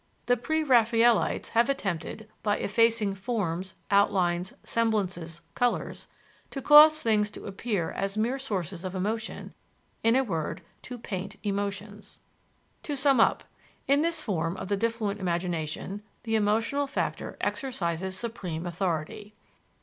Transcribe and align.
The 0.25 0.35
pre 0.35 0.63
Raphaelites 0.63 1.49
have 1.49 1.69
attempted, 1.69 2.27
by 2.41 2.57
effacing 2.57 3.13
forms, 3.13 3.75
outlines, 3.91 4.51
semblances, 4.63 5.41
colors, 5.53 6.07
"to 6.49 6.59
cause 6.59 7.03
things 7.03 7.29
to 7.29 7.45
appear 7.45 7.91
as 7.91 8.17
mere 8.17 8.39
sources 8.39 8.83
of 8.83 8.95
emotion," 8.95 9.53
in 10.03 10.15
a 10.15 10.23
word, 10.23 10.63
to 10.81 10.97
paint 10.97 11.35
emotions. 11.43 12.17
To 12.81 12.95
sum 12.95 13.19
up 13.19 13.43
In 13.87 14.01
this 14.01 14.23
form 14.23 14.57
of 14.57 14.69
the 14.69 14.75
diffluent 14.75 15.19
imagination 15.19 16.01
the 16.23 16.33
emotional 16.35 16.87
factor 16.87 17.37
exercises 17.39 18.17
supreme 18.17 18.65
authority. 18.65 19.35